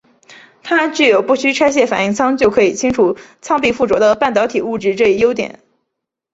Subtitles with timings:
[0.63, 5.59] 它具有不需拆卸反应舱就可以清除舱壁附着的半导体物质这一优点。